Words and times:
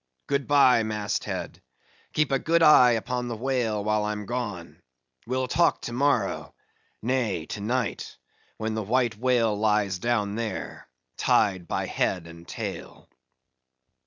Good 0.25 0.47
bye, 0.47 0.81
mast 0.81 1.25
head—keep 1.25 2.31
a 2.31 2.39
good 2.39 2.63
eye 2.63 2.93
upon 2.93 3.27
the 3.27 3.35
whale, 3.35 3.75
the 3.83 3.83
while 3.83 4.03
I'm 4.05 4.25
gone. 4.25 4.81
We'll 5.27 5.47
talk 5.47 5.79
to 5.81 5.93
morrow, 5.93 6.55
nay, 7.03 7.45
to 7.45 7.59
night, 7.61 8.17
when 8.57 8.73
the 8.73 8.81
white 8.81 9.15
whale 9.15 9.55
lies 9.55 9.99
down 9.99 10.33
there, 10.33 10.87
tied 11.17 11.67
by 11.67 11.85
head 11.85 12.25
and 12.25 12.47
tail." 12.47 13.09